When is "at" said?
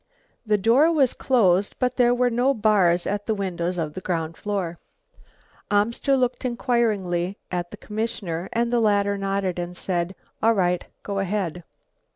3.05-3.27, 7.51-7.69